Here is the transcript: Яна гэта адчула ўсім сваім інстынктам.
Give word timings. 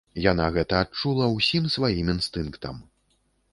Яна 0.31 0.45
гэта 0.55 0.79
адчула 0.85 1.27
ўсім 1.35 1.69
сваім 1.75 2.11
інстынктам. 2.17 2.83